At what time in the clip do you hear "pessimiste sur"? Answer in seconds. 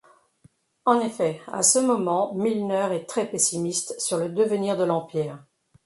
3.29-4.17